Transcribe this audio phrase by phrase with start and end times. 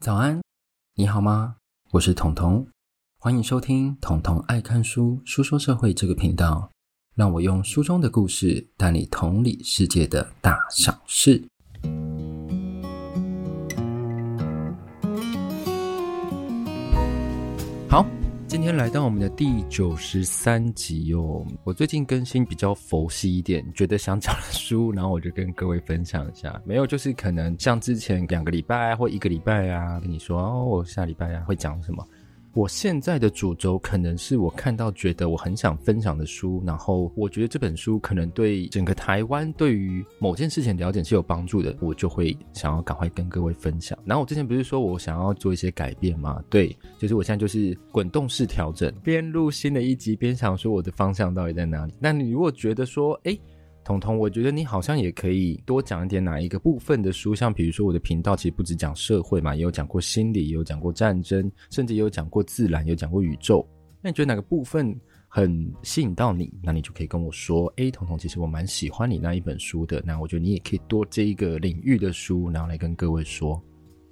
[0.00, 0.40] 早安，
[0.94, 1.56] 你好吗？
[1.90, 2.68] 我是彤彤，
[3.18, 6.70] 欢迎收听《彤彤爱看书书说社会》这个频道，
[7.16, 11.42] 让我用书中的故事带你同理世界的大小事。
[17.90, 18.06] 好。
[18.48, 26.58] 今天来到我们的第九十三集哦，我最近更新比较佛系一点，觉得想讲的书，然后我就跟各位分享一下。
[26.64, 32.02] 没有，就是可能像之前两个礼拜或一个礼拜啊，跟你说哦，我下礼拜啊会讲什么。
[32.58, 43.96] 我现在的主轴可能是我看到觉得我很想分享的书，然后我觉得这本书可能对整个台湾对于某件事情了解是有帮助的，我就会想要赶快跟各位分享。
[44.04, 46.42] 然后我之前不是说我想要做一些改变吗？
[46.50, 51.94] 对，就是我现在就是滚动式调整，边录新的一集边想说我的方向到底在哪里。
[52.00, 53.40] 那你如果觉得说，诶。
[53.88, 63.66] 彤彤，我觉得你好像也可以多讲一点哪一个部分的书，像比如说我的频道其实不只讲社会嘛，也有讲过心理，也有讲过战争，甚至也有讲过自然，也有讲过宇宙。
[64.02, 64.94] 那你觉得哪个部分
[65.26, 66.52] 很吸引到你？
[66.62, 70.02] 那你就可以跟我说，诶，彤彤，其实我蛮喜欢你那一本书的。
[70.04, 73.58] 那我觉得你也可以多这一个领域的书，然后来跟各位说。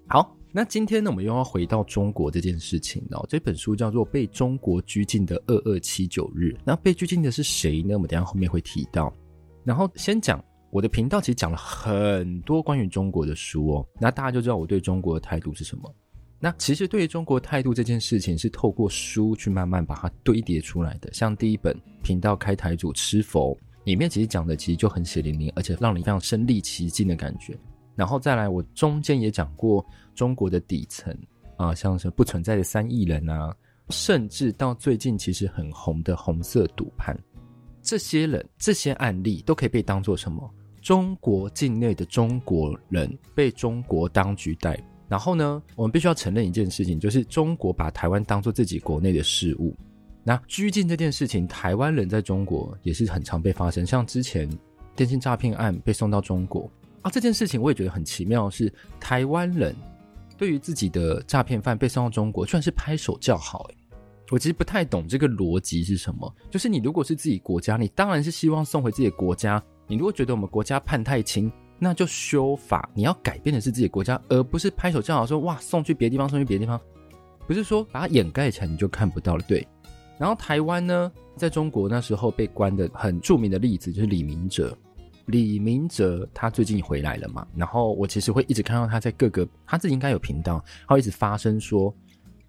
[0.06, 3.26] 好，那今天呢，我们又要回到中国这件事情哦。
[3.28, 7.92] 这本书叫做《被中国拘禁的二二七九日》，那被拘禁的是谁呢？
[7.92, 9.14] 我们等下后面会提到。
[9.66, 15.92] 然后先讲我的频道，其实讲了很多关于中国的书哦，那大家就知道我对中国的态度是什么。
[16.38, 21.12] 那其实对于中国态度这件事情，是透过书去慢慢把它堆叠出来的。
[21.12, 27.58] 像第一本频道开台祖吃佛里面，其实讲的其实就很血淋淋，而且让你非常身历其境的感觉。
[27.96, 31.12] 然后再来，我中间也讲过中国的底层
[31.56, 33.52] 啊，像是不存在的三亿人啊，
[33.88, 37.18] 甚至到最近其实很红的红色赌盘。
[37.86, 40.52] 这些人、这些案例都可以被当作什么？
[40.82, 44.76] 中国境内的中国人被中国当局逮。
[45.08, 49.72] 然后呢，我们必须要承认一件事情，就是中国把台湾当作自己国内的事务。
[50.24, 53.86] 那拘禁这件事情，台湾人在中国也是很常被发生。
[53.86, 54.50] 像之前
[54.96, 56.68] 电信诈骗案被送到中国
[57.02, 59.76] 啊，这件事情我也觉得很奇妙，是台湾人
[60.36, 63.76] 对于自己的诈骗犯被送到中国，居然是拍手叫好，诶
[64.30, 66.34] 我其实不太懂这个逻辑是什么。
[66.50, 69.62] 就是你如果是自己国家，你当然是希望送回自己的国家。
[69.86, 72.90] 你如果觉得我们国家判太轻，那就修法。
[72.92, 76.80] 你要改变的是自己国家，而不是拍手叫好说哇，送去别的地方，送去别的地方。
[77.46, 79.44] 不是说把它掩盖起来你就看不到了。
[79.46, 79.66] 对。
[80.18, 84.76] 然后台湾呢，在中国那时候被关的很著名的例子就是李明哲。
[85.26, 87.46] 李明哲他最近回来了嘛？
[87.54, 91.94] 然后我其实会一直看到他在各个，他自己应该有频道，他会一直发声说。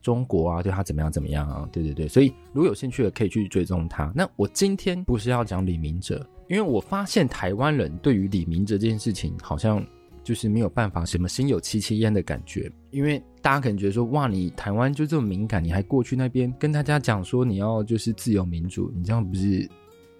[0.01, 1.67] 中国啊，对他怎么样怎么样啊？
[1.71, 4.11] 对对对，所以如果有兴趣的可以去追踪他。
[4.15, 9.85] 那我今天不是要讲李明哲，因为我发现台湾人对于李明哲这件事情好像
[10.23, 19.69] 就是没有办法什么心有戚戚焉的感觉，因为大家可能觉得说哇，你台湾就这么敏感，你还过去那边跟大家讲说你要就是自由民主，你这样不是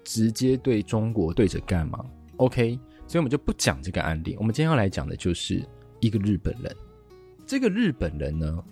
[0.04, 2.04] 直接对中国对着干吗
[2.36, 4.36] ？OK，所以我们就不讲这个案例。
[4.38, 5.62] 我们今天要来讲的就是
[6.00, 6.76] 一个日本人，
[7.46, 8.62] 这个日本人呢。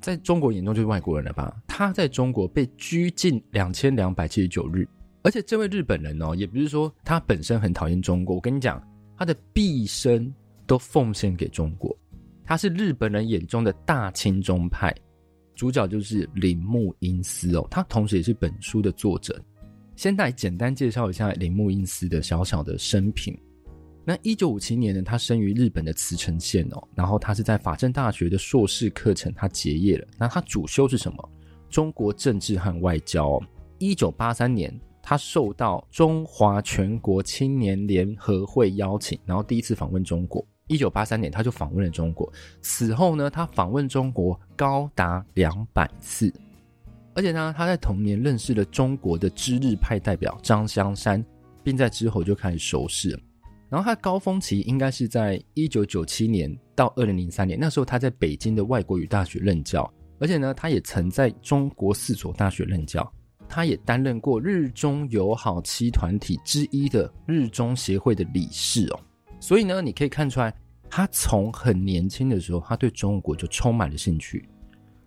[0.00, 1.56] 在中国眼中就是外国人了吧？
[1.66, 4.86] 他在中国被拘禁两千两百七十九日，
[5.22, 8.36] 而且这位日本人哦，也不是说他本身很讨厌中国。
[8.36, 8.80] 我跟你讲，
[9.16, 10.32] 他的毕生
[10.66, 11.96] 都奉献给中国，
[12.44, 14.94] 他是日本人眼中的大清宗派。
[15.54, 19.42] 主角就是铃木英司哦，他同时也是本书的作者。
[19.96, 23.34] 先来简单介绍一下铃木英司的小小的生平。
[24.08, 30.06] 那一九五七年呢，他生于日本的茨城县哦，然后他是在法政大学的硕士课程，他结业了。
[30.16, 31.28] 那他主修是什么？
[31.68, 33.42] 中国政治和外交哦。
[33.78, 34.72] 一九八三年，
[35.02, 40.46] 他受到中华全国青年联合会邀请，然后第一次访问中国。
[40.68, 42.32] 一九八三年，他就访问了中国。
[42.62, 46.32] 此后呢，他访问中国高达两百次，
[47.12, 51.24] 而且呢，他在同年认识了中国的知日派代表张香山，
[51.64, 53.18] 并在之后就开始熟识了。
[53.68, 63.12] 然后他高峰期应该是在一九九七年到二零零三年，那时候他在北京的外国语大学任教，而且呢，他也曾在中国四所大学任教，
[63.48, 69.00] 他也担任过日中友好七团体之一的日中协会的理事哦。
[69.40, 70.54] 所以呢，你可以看出来，
[70.88, 74.48] 他从很年轻的时候，他对中国就充满了兴趣。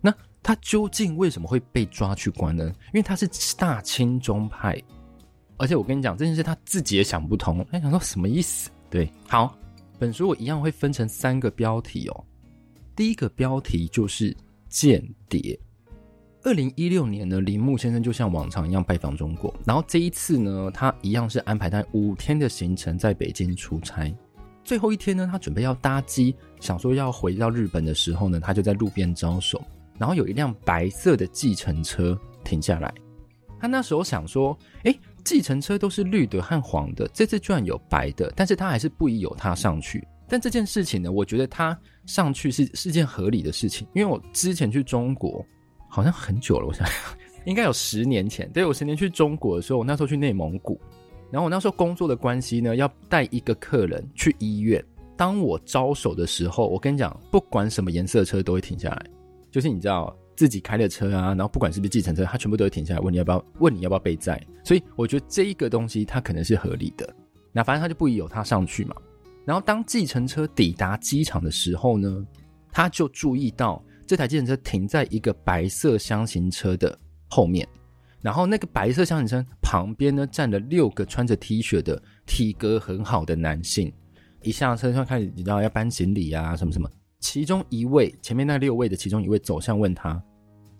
[0.02, 2.64] 那他究竟为什么会被抓去关呢？
[2.64, 4.80] 因为他是大清宗派。
[5.60, 7.64] 而且我跟你讲这件事，他自己也想不通。
[7.70, 8.70] 他想说什么意思？
[8.88, 9.54] 对，好，
[9.98, 12.24] 本书我一样会分成三个标题哦。
[12.96, 14.34] 第一个标题就是
[14.70, 15.58] 间谍。
[16.44, 24.10] 二零一六年呢，铃木先生就像往常一样拜访中国，然后这一次呢，他一样是安排在五天的行程在北京出差。
[24.64, 29.62] 最后一天呢，他准备要搭机，想说要回到日本的时候呢，他就在路边招手，
[29.98, 32.90] 然后有一辆白色的计程车停下来。
[33.58, 34.98] 他那时候想说，诶，
[35.30, 40.04] 计程车都是绿的和黄的，这次居然有白的，但是他还是不宜有他上去。
[40.28, 45.46] 但这件事情呢，我觉得他上去是是件合理的事情，因为我之前去中国，
[45.88, 46.94] 好像很久了，我想想，
[47.46, 48.50] 应该有十年前。
[48.50, 50.80] 对，我十年去中国的时候，我那时候去内蒙古，
[51.30, 54.84] 然后我那时候工作的关系呢，要带一个客人去医院。
[55.16, 59.06] 当我招手的时候，我跟你讲，不管什么颜色的车都会停下来，
[59.48, 64.42] 就是你知道自己开的车啊，然后不管是不是计程车，他全部都会停下来问你要不要，问你要不要被载。
[64.64, 67.14] 所以我觉得这一个东西它可能是合理的。
[67.52, 68.96] 那反正他就不宜有他上去嘛。
[69.44, 72.26] 然后当计程车抵达机场的时候呢，
[72.72, 76.98] 他就注意到这台计程车停在一个白色厢型车的
[77.28, 77.68] 后面，
[78.22, 83.92] 然后那个白色厢型车旁边呢站了六个穿着 T 恤的体格很好的男性，
[84.40, 90.22] 一下车就开始你知道要搬行李啊什么什么，其中一位前面那六位的其中一位走向问他，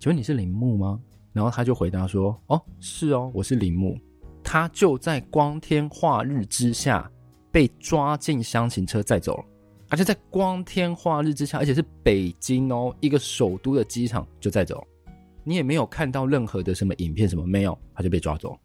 [0.01, 0.99] 请问你是铃木吗？
[1.31, 3.99] 然后他就回答说，哦，是哦，我是铃木。
[4.43, 7.09] 他就在光天化日之下。
[7.53, 9.45] 被抓进厢型车载走了，
[9.89, 14.87] 而且在光天化日之下，而且是北京哦，一个首都的机场就载走，
[15.43, 18.57] 你也没有看到任何的什么影片什么没有，他就被抓走。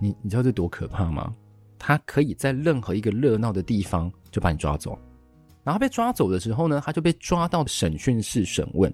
[0.00, 1.34] 你你知道这多可怕吗？
[1.78, 4.98] 他可以在任何一个热闹的地方就把你抓走，
[5.62, 8.90] 然后被抓走的时候呢，他就被抓到审讯室审问，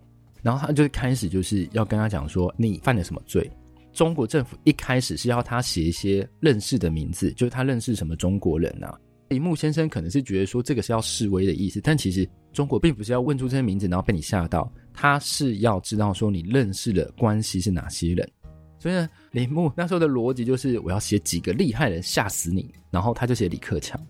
[0.47, 3.51] 然后他就开始就是要跟他讲说你犯了什么罪。
[3.93, 8.97] 中国政府一开始是要他写一些认识的名字，就是他认识什么中国人啊。
[9.31, 18.31] 铃木先生可能是觉得说这个是要示威的意思，但其实中国并不是要问出这些名字，然后被你吓到，他是要知道说你认识的关系是哪些人。
[18.79, 24.01] 所以呢，铃木那时候的逻辑就是我要写几个厉害人吓死你，然后他就写李克强。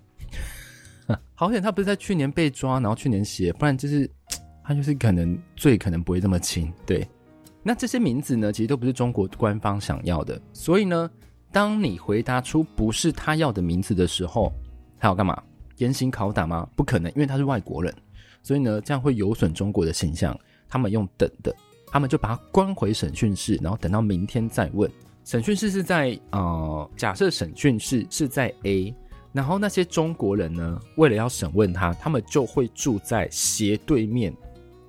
[1.35, 4.11] 好险他不是在去年被抓，然后去年写，不然就是
[4.67, 6.73] 他就是可能罪可能不会这么轻。
[6.85, 7.07] 对，
[7.63, 10.41] 那这些名字呢，其实都不是中国官方想要的。
[10.53, 11.09] 所以呢，
[11.53, 14.53] 当你回答出不是他要的名字的时候，
[14.99, 15.41] 他要干嘛？
[15.77, 16.69] 严刑拷打吗？
[16.75, 17.95] 不可能，因为他是外国人，
[18.43, 20.37] 所以呢，这样会有损中国的形象。
[20.69, 21.55] 他们用等的，
[21.87, 24.91] 他们就把他关回审讯室，然后等到明天再问。
[25.25, 28.93] 审讯室是在呃，假设审讯室是在 A，
[29.33, 34.35] 然后那些中国人呢，为了要审问他，他们就会住在斜对面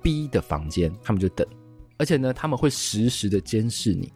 [0.02, 1.46] B 的房间，他们就等，
[1.96, 4.12] 而且呢，他们会实时的监视你。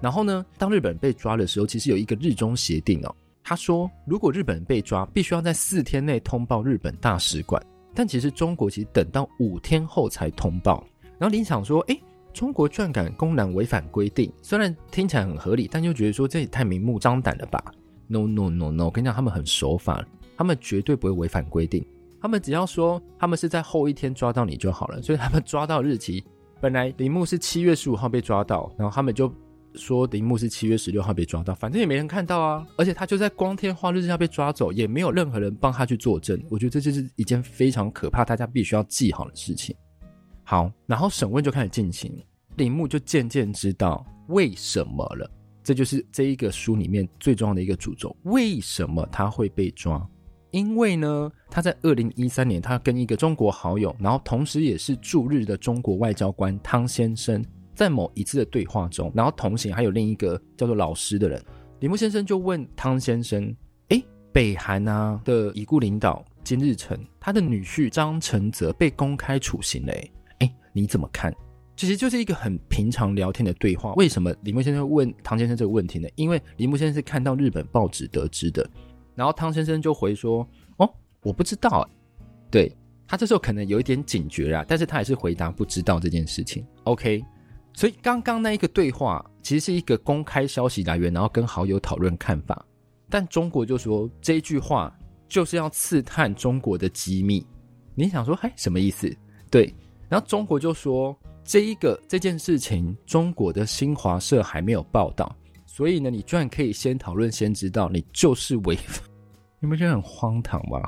[0.00, 3.14] 然后呢，当日本人被抓的时候，其实有一个日中协定哦。
[3.42, 7.62] 他说：“如果日本人被抓，必须要在四天内通报日本大使馆。
[7.94, 10.82] 但其实中国其实等到五天后才通报。
[11.18, 12.02] 然后你想说，诶，
[12.32, 17.62] 中国居然敢公然违反规定，虽然听起来很合理，但又觉得说这也太明目张胆了吧
[18.06, 18.86] ？No No No No！
[18.86, 20.02] 我跟你讲，他们很守法，
[20.38, 21.84] 他们绝对不会违反规定。
[22.24, 25.02] 他们只要说他们是在后一天抓到你就好了。
[25.02, 26.24] 所以他们抓到日期，
[26.58, 29.30] 本来铃木是七月十五号被抓到，然后他们就。”
[29.76, 36.40] 说铃木是七月十六号被抓到，反正也没人看到啊，而且他就在光天化日之下被抓走，也没有任何人帮他去作证。
[36.48, 39.74] 我觉得这就是一件非常可怕，大家必须要记好的事情。
[40.44, 42.16] 好，然后审问就开始进行，
[42.56, 45.28] 铃木就渐渐知道为什么了。
[45.64, 49.98] 这就是这一个书里面最重要的一个主轴：为什么他会被抓？
[50.54, 57.44] 因为呢，他在二零一三年，他跟一个中国好友，然后同时也是驻日的中国外交官汤先生。
[57.74, 61.44] 在某一次的对话中，然后同行还有另一个叫做老师的人，
[61.80, 63.52] 李木先生就问汤先生
[63.90, 64.00] ：“诶，
[64.32, 69.92] 北韩啊的已故领导金日成，他的女婿张承泽被公开处刑了，
[70.38, 71.34] 诶，你怎么看？”
[71.74, 73.92] 其实就是一个很平常聊天的对话。
[73.94, 76.08] 为什么李木先生问汤先生这个问题呢？
[76.14, 78.64] 因为李木先生是看到日本报纸得知的，
[79.14, 80.46] 然后汤先生就回说
[80.78, 81.88] ：“哦，我不知道。”
[82.50, 82.70] 对，
[83.06, 86.66] 他这时候可能有一点警觉啦，但是他还是回答不知道这件事情。
[86.84, 87.24] OK。
[87.76, 92.64] 所以刚刚那一个对话其实是一个公开消息来源，然后跟好友讨论看法。
[93.10, 94.96] 但中国就说这一句话
[95.28, 97.44] 就是要刺探中国的机密。
[97.96, 99.12] 你想说，嘿，什么意思？
[99.50, 99.74] 对，
[100.08, 105.34] 然后中国就说这一个这件事情，中国的新华社还没有报道，
[105.76, 109.02] 所以呢，你居然可以先讨论，先知道，你就是违法。
[109.58, 110.80] 你们觉得很荒唐吗？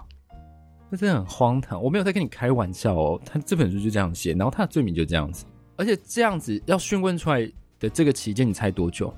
[0.93, 3.21] 这真的很荒唐，我没有在跟你开玩笑哦。
[3.27, 5.45] 他这本书就这样写，然后他的罪名就这样子。
[5.75, 9.13] 而且这样子要讯问出来的这个期间，你猜多久？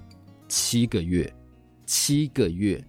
[0.48, 1.30] 七个月，
[1.84, 2.82] 七个月。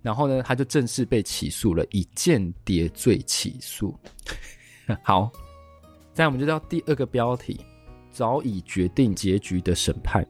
[0.00, 3.98] 然后呢，他就正式被起诉了，以间谍罪起诉。
[5.02, 5.32] 好，
[6.14, 7.60] 再我们就到第二个标题：
[8.12, 10.24] 早已决定结局的审判。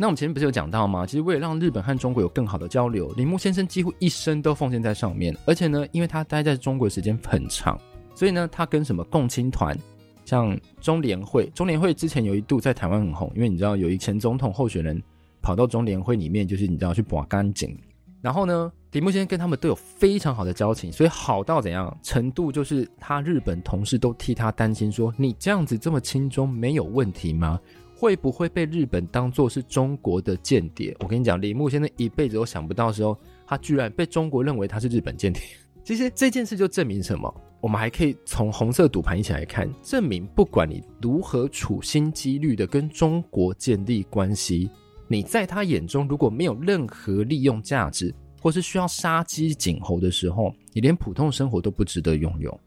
[0.00, 1.04] 那我们前面不是有讲到吗？
[1.04, 5.36] 其实为了让日本和中国有更好的交流，铃木先生几乎一生都奉献在上面。
[5.44, 7.76] 而且呢，因为他待在中国的时间很长，
[8.14, 9.76] 所以呢，他跟什么共青团、
[10.24, 15.02] 像中联会，中联会之前有一度在台湾很红，因为你知道有一前总统候选人
[15.42, 17.76] 跑到中联会里面，就是你知道去拔干净。
[18.22, 27.58] 然后呢，铃木先生跟他们都有非常好的交情，所以好到怎样程度，就是他日本同事都替他担心说：“你这样子这么亲中，没有问题吗？”
[28.00, 30.96] 会不会被日本当做是中国的间谍？
[31.00, 35.42] 我跟你讲，铃木先生一辈子都想不到的时候，他居然被中国认为他是日本间谍。
[35.82, 37.34] 其实这件事就证明什么？
[37.60, 44.70] 我们还可以从红色赌盘一起来看，证明不管你如何处心积虑的跟中国建立关系，
[45.08, 52.60] 你在他眼中如果没有任何利用价值，或是需要杀鸡儆猴的时候，你连普通生活都不值得拥有。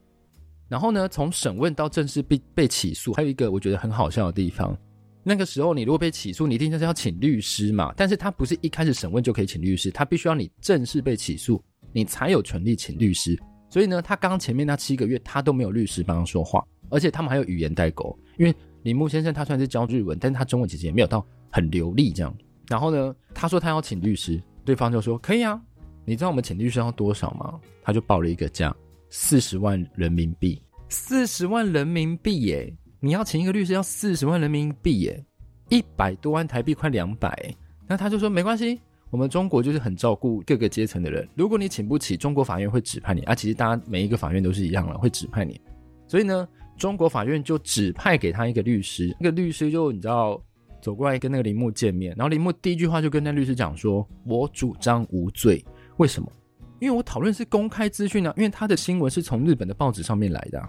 [0.68, 4.78] 然后呢，从审问到正式被被起诉，还有一个我觉得很好笑的地方。
[5.24, 7.94] 那个时候，你如果被起诉，你一定就是要请律师嘛。
[7.96, 11.64] 但是他不是一开始审问就可以请律师，他必须要你正式被起诉，
[11.94, 13.40] 你才有权利请律师。
[13.70, 18.18] 所以呢，他刚前面那七个月，他都没有律师帮他说话，而且他们还有语言代沟。
[18.38, 22.36] 因为铃木先生他虽然是教日文，但是他中文其实也没有到很流利这样。
[22.68, 25.62] 然后呢，他说他要请律师，对方就说可以啊。
[26.04, 27.60] 你知道我们请律师要多少吗？
[27.84, 28.76] 他就报了一个价，
[29.10, 30.60] 四十万人民币，
[30.90, 32.76] 四十万人民币耶。
[33.04, 35.26] 你要请一个律师要四十万人民币耶，
[35.70, 37.52] 一百多万台币，快两百。
[37.88, 38.80] 那他就说没关系，
[39.10, 41.28] 我们中国就是很照顾各个阶层的人。
[41.34, 43.34] 如果你请不起，中国法院会指派你啊。
[43.34, 45.60] 其实大家每一个法院都是一样的，会指派你。
[46.08, 49.16] 所以呢，中国法院就指派给他一个律师。
[49.20, 50.40] 那个律师就你知道
[50.80, 55.66] 走过来跟那个铃木见面，然后铃木第一句话就跟那律师讲说：“我主张无罪。
[55.98, 56.32] 为什么？
[56.80, 60.62] 因为我讨论是公开资讯啊，因为他的新闻是从日本的报纸上面来的。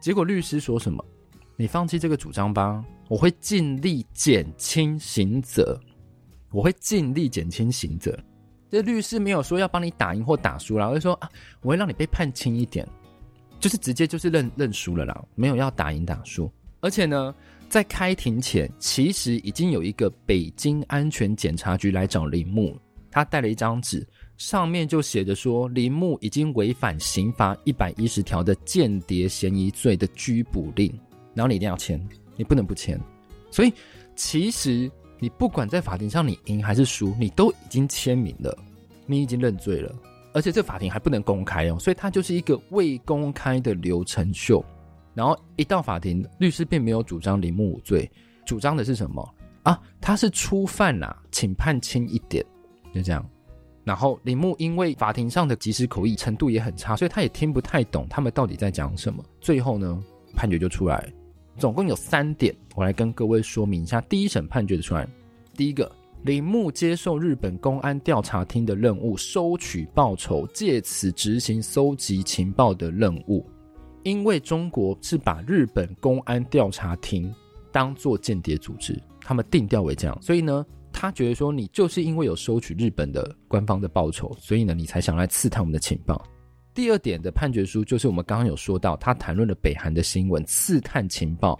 [0.00, 1.04] 结果律师说什么？”
[1.56, 5.80] 你放弃这个主张吧，我会尽力减轻刑责，
[6.50, 8.18] 我会尽力减轻刑责。
[8.70, 11.30] 这律师没有说要帮你打赢或打输了，而是说啊，
[11.60, 12.84] 我会让你被判轻一点，
[13.60, 16.50] 就是直接就是认认输了啦，没有要打赢打输。
[16.80, 17.32] 而且呢，
[17.68, 22.76] 在开庭前，其实已经有一个北京安全检查局来找铃木，
[23.12, 24.04] 他带了一张纸，
[24.36, 30.92] 上面就写着说，铃木已经违反刑法一百一十条的间谍嫌疑罪的拘捕令。
[31.34, 32.00] 然后你一定要签，
[32.36, 33.00] 你不能不签。
[33.50, 33.72] 所以
[34.16, 38.56] 其实你不管在法庭上你赢还是输，你都已经签名了，
[39.06, 39.94] 你已经认罪了。
[40.32, 44.64] 而且这法庭还不能公开哦，所以它就是一个未公开的流程秀。
[45.14, 48.10] 然后一到法庭，律师并没有主张铃木无罪，
[48.44, 49.80] 主张的是什么啊？
[50.00, 52.44] 他是初犯啦，请判轻一点，
[52.92, 53.24] 就这样。
[53.84, 59.22] 然后铃木因为法庭上的即时口译程度也很差，所以他也听不太懂他们到底在讲什么。
[59.40, 60.02] 最后呢，
[60.34, 61.08] 判决就出来。
[61.56, 64.00] 总共有三点，我来跟各位说明一下。
[64.02, 65.08] 第一审判决的出来，
[65.56, 65.90] 第一个，
[66.22, 73.44] 铃木接受日本公安调查厅的任务，收取报酬，借此执行搜集情报的任务。
[74.02, 77.32] 因为中国是把日本公安调查厅
[77.72, 86.22] 当做间谍组织，他们定调为这样，所以呢，他觉得说你就是因为有收取日本的官方的报酬，所以呢，你才想来刺探我们的情报。
[86.74, 91.56] 第二点的判决书就是我们刚刚有说到，他谈论了北韩的新闻，刺探情报。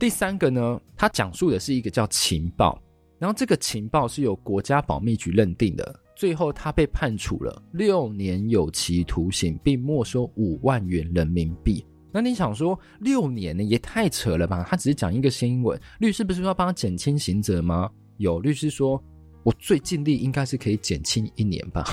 [0.00, 2.76] 第三个呢，他讲述的是一个叫情报，
[3.20, 6.00] 然后这个情报是由国家保密局认定的。
[6.16, 11.84] 最后他被判处了六年有期徒刑，并没收五万元人民币。
[12.10, 14.66] 那你想说六年呢，也太扯了吧？
[14.68, 17.88] 他只是讲一个新闻，律师不是说要帮他减轻刑责吗？
[18.16, 19.00] 有律师说，
[19.44, 21.84] 我最尽力应该是可以减轻一年吧。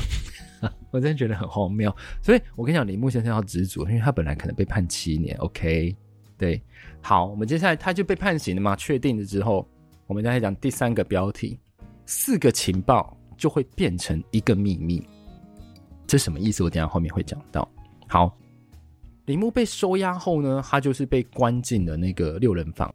[0.92, 5.36] 我真的觉得很荒谬，所以我跟你讲，铃木先生要知足，因为他本来可能被判七年。
[5.38, 5.96] OK，
[6.38, 6.62] 对，
[7.02, 8.76] 好，我们接下来他就被判刑了嘛？
[8.76, 9.68] 确定了之后，
[10.08, 11.60] 我们再来讲第三个标题：
[12.06, 15.06] 四个情报就会变成一个秘密。
[16.08, 16.64] 这什么意思？
[16.64, 17.68] 我等下后面会讲到。
[18.08, 18.38] 好，
[19.26, 22.94] 铃木被收押后呢，他就是被关进了那个六人房，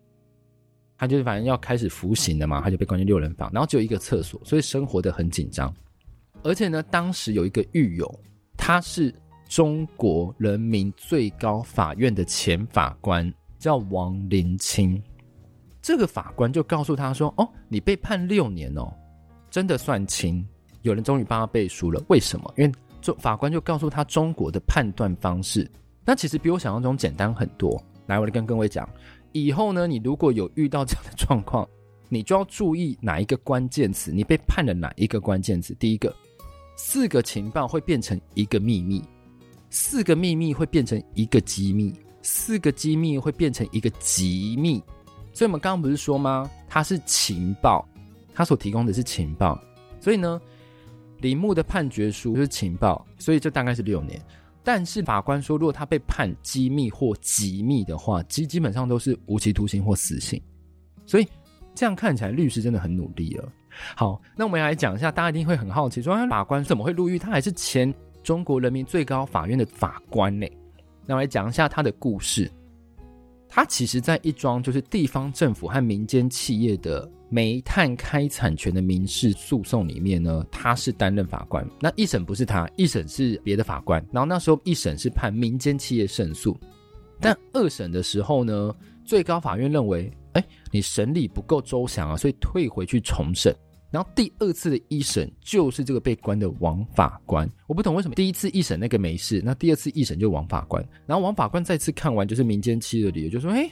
[0.96, 5.74] 他就是反正要开始服刑了嘛，他就被关进六人房，然后只有一个厕所，所以生活的很紧张。
[6.42, 8.20] 而且呢，当时有一个狱友，
[8.56, 9.14] 他是
[9.46, 15.00] 中国人民最高法院的前法官，叫王林清。
[15.82, 18.90] 这个法官就告诉他说：“哦，你被判六年哦，
[19.50, 20.46] 真的算轻。”
[20.82, 22.02] 有人终于帮他背书了。
[22.08, 22.52] 为什么？
[22.56, 25.70] 因为中法官就告诉他中国的判断方式，
[26.06, 27.82] 那其实比我想象中简单很多。
[28.06, 28.88] 来，我来跟各位讲，
[29.32, 31.68] 以后呢，你如果有遇到这样的状况，
[32.08, 35.74] 你就要注意哪一个关键词，你被判了哪一个关键词。
[35.74, 36.14] 第一个。
[36.82, 39.04] 四个情报会变成一个秘密，
[39.68, 44.82] 四个秘密会变成一个机密，四个机密会变成一个极密。
[45.34, 46.50] 所以我们刚刚不是说吗？
[46.66, 47.86] 它是情报，
[48.32, 49.62] 他所提供的是情报，
[50.00, 50.40] 所以呢，
[51.18, 54.20] 铃木的判决书就是情报，所以这大概是六年。
[54.64, 60.42] 但是法官说，如果他被判机密或极密的话，基基本上都是无期徒刑或死刑。
[61.04, 61.28] 所以
[61.80, 63.52] 这样看起来，律师真的很努力了。
[63.96, 67.18] 好，那我们来讲一下，大家一定会很好奇，说法官怎么会入狱？
[67.18, 67.90] 他还是前
[68.22, 70.46] 中国人民最高法院的法官呢？
[71.06, 72.52] 那我来讲一下他的故事。
[73.48, 81.66] 他其实，在一桩就是地方政府和民间企业的煤炭开采权的民事诉讼里面呢，他是担任法官。
[81.80, 84.06] 那一审不是他，一审是别的法官。
[84.12, 86.60] 然后那时候一审是判民间企业胜诉，
[87.18, 88.70] 但二审的时候呢，
[89.02, 90.12] 最高法院认为，
[90.70, 93.54] 你审理不够周详啊，所以退回去重审。
[93.90, 100.80] 然后第二次的一审就是这个被关的王法官，我不懂为什么第一次一审那个没事，那第二次一审就王法官。
[101.06, 103.68] 然后王法官再次看完就是民间企业的理由，就说：“哎，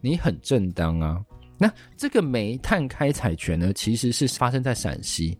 [0.00, 1.22] 你很正当啊。”
[1.60, 5.36] 那这个煤炭开采权呢，其实是发生在陕西，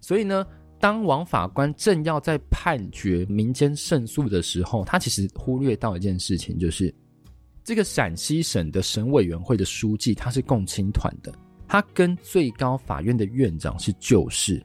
[0.00, 0.44] 所以呢，
[0.78, 6.94] 当王法官正要在判决民间胜诉的时候，他其实忽略到一件事情，就是
[7.70, 11.32] 这个陕西省的省委员会的书记他是共青团的。
[11.68, 14.60] 他跟最高法院的院长是旧识，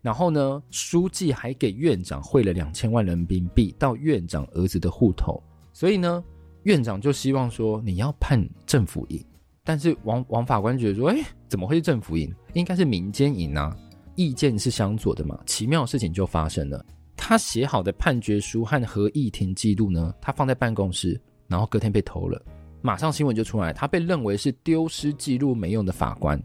[0.00, 5.38] 然后呢，书记还给院长汇了两千万人民币到院长儿子的户头，
[5.74, 6.24] 所以呢，
[6.62, 9.22] 院长就希望说你要判政府赢，
[9.62, 12.34] 但是王王法官觉得说，哎，怎么会是政府赢？
[12.54, 13.76] 应该是民间赢啊，
[14.14, 15.38] 意见是相左的嘛。
[15.44, 16.82] 奇妙的事情就发生了，
[17.14, 22.40] 他写好的判决书和合议庭记录呢，他放在办公室，然后隔天被偷了。
[22.80, 26.40] 马上新闻就出来，他被认为是丢失记录没用的法官。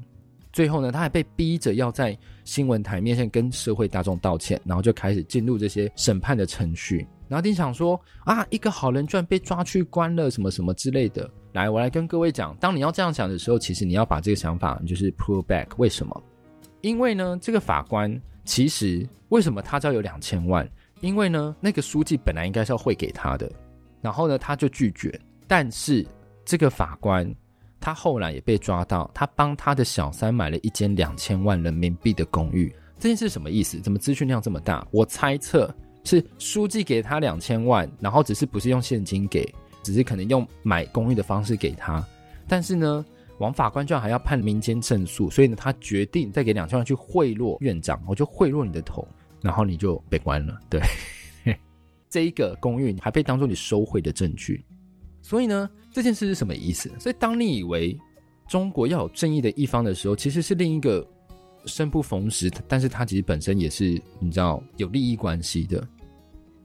[0.52, 7.08] 最后呢，他还被逼着要在新闻台面前跟社会大众道歉，然后就开始进入这些审判的程序。
[7.28, 11.30] 然后你想说啊，一个好人居然被抓去关了，什么什么之类的。
[11.54, 15.68] 来，我来跟各位讲，当你要这样想的时候，其实你要把这个想法就是 pull back。
[15.78, 16.24] 为什么？
[16.82, 20.68] 因为呢，这个法官其实为什么他只要有两千万？
[21.02, 23.52] 因为呢，那个书记本来应该是要汇给他的，
[24.04, 26.06] 然后呢，他就拒绝，但是。
[26.46, 27.26] 这个法官，
[27.80, 32.70] 他后来也被抓到，他帮他的小三买了一间两千万人民币的公寓。
[33.00, 33.80] 这件事什么意思？
[33.80, 34.86] 怎么资讯量这么大？
[34.92, 35.74] 我猜测
[36.04, 39.50] 是书记给他两千万，然后只是不是用现金给，
[39.84, 42.06] 只是可能用买公寓的方式给他。
[42.46, 43.06] 但是呢，
[43.38, 49.08] 王法官居然还要判民间胜诉，所以呢，他决定再给两千万去贿赂院长，我就贿赂你的头，
[49.42, 50.60] 然后你就被关了。
[50.70, 50.82] 对，
[52.14, 54.64] 这一个公寓还被当做你收贿的证据。
[55.20, 56.88] 所以呢，这件事是什么意思？
[57.00, 58.00] 所以当你以为
[58.48, 61.04] 中国要有正义的一方的时候，其实是另一个
[61.66, 65.84] 生不逢时，但是他其实本身也是你知道有利益关系的。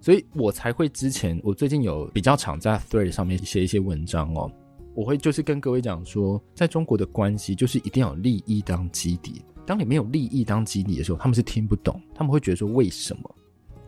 [0.03, 4.53] 所以我才会之前我最近有比较常在 Thread 上面写一些文章哦，
[4.95, 9.41] 我会就是跟各位讲说，在中国的关系就是一定要有利益当基底。
[9.65, 13.35] 当你没有利益当基底的时候，他们是听不懂，他们会觉得说为什么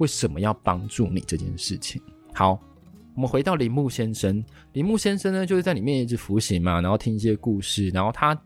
[0.00, 2.02] 为什么要帮助你这件事情？
[2.34, 2.60] 好。
[3.16, 8.40] 我们回到铃木先生，铃木先生呢，就是在里面一直服刑嘛，然后听一些故事，然后他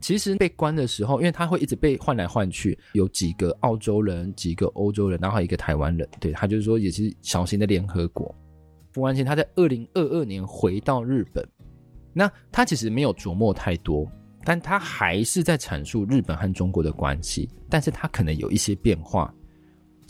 [0.00, 8.34] 其实被关的时候，因为他会一直被换来换去，有几个澳洲人，几个欧洲人，然后一个台湾人，对，他就是说也是小型的联合国。
[8.92, 11.48] 服完刑，他在二零二二年回到日本，
[12.12, 14.10] 那他其实没有琢磨太多，
[14.44, 19.32] 但他还是在阐述日本和中国的关系，但是他可能有一些变化。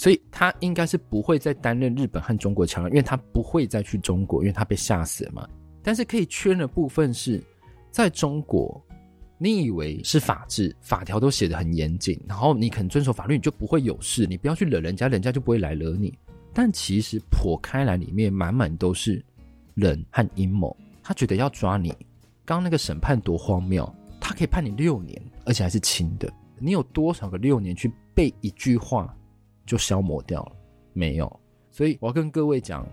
[0.00, 5.46] 所以他应该是不会再担任日本和中国桥梁，因为他不会再去中国，因为他被吓死了嘛。
[5.82, 7.38] 但是可以确认的部分是，
[7.90, 8.82] 在中国，
[9.36, 16.18] 你以为是法治，法条都写得很严谨，然后你肯遵守法律，你就不会有事，你不要去惹人家，人家就不会来惹你。
[16.54, 19.22] 但其实剖开来，里面满满都是
[19.74, 20.74] 人和阴谋。
[21.02, 21.94] 他觉得要抓你，
[22.46, 23.86] 刚那个审判多荒谬，
[24.18, 26.32] 他可以判你六年，而且还是轻的。
[26.58, 29.14] 你有多少个六年去背一句话？
[29.70, 30.52] 就消磨掉了，
[30.94, 31.40] 没有。
[31.70, 32.84] 所以我要跟各位讲，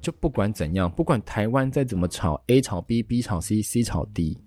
[0.00, 4.40] 就不管怎样，不管台湾再怎么吵，A 吵 B，B 吵 C，C 吵 D，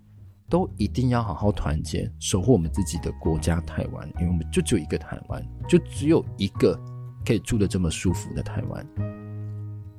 [0.50, 6.76] 都一定要好好团结，守护我们自己的国家台湾，因为我们就只有一个台湾，就只有一个
[7.24, 8.84] 可以住得这么舒服的台湾。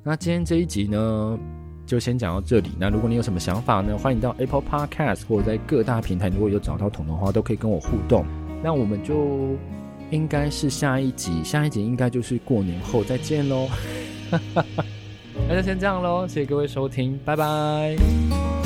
[0.03, 1.39] 那今天这一集呢，
[1.85, 2.71] 就先讲到这里。
[2.77, 8.25] 那如果你有什么想法呢，欢迎到 Apple Podcast 或者在各大平台，如果有找到统统的话，都可以跟我互动。
[8.61, 9.55] 那我们就。
[10.09, 13.67] 应该是下一集，下一集应该就是过年后再见喽。
[15.47, 18.56] 那就先这样喽，谢谢各位收听，拜拜。